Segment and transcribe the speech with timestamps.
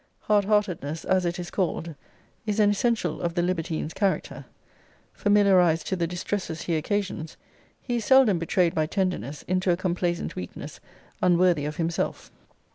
[0.21, 1.93] Hard heartedness, as it is called,
[2.47, 4.45] is an essential of the libertine's character.
[5.13, 7.37] Familiarized to the distresses he occasions,
[7.83, 10.79] he is seldom betrayed by tenderness into a complaisant weakness
[11.21, 12.31] unworthy of himself.